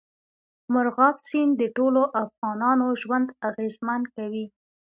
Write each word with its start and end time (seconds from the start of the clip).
مورغاب 0.73 1.15
سیند 1.27 1.53
د 1.57 1.63
ټولو 1.75 2.01
افغانانو 2.23 2.87
ژوند 3.01 3.27
اغېزمن 3.49 4.01
کوي. 4.15 4.45